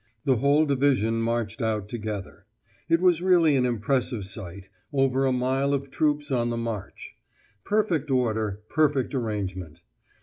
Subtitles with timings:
[0.25, 2.47] The whole division marched out together.
[2.89, 7.15] It was really an impressive sight, over a mile of troops on the march.
[7.63, 9.83] Perfect order, perfect arrangement.